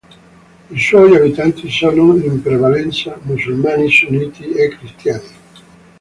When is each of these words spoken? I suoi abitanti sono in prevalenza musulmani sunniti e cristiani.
I 0.71 0.79
suoi 0.79 1.15
abitanti 1.15 1.69
sono 1.69 2.15
in 2.15 2.41
prevalenza 2.41 3.19
musulmani 3.21 3.87
sunniti 3.87 4.49
e 4.51 4.69
cristiani. 4.69 5.29